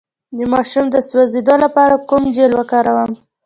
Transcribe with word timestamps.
د 0.37 0.39
ماشوم 0.53 0.85
د 0.91 0.95
سوځیدو 1.07 1.55
لپاره 1.63 1.95
کوم 2.09 2.23
جیل 2.35 2.51
وکاروم؟ 2.55 3.11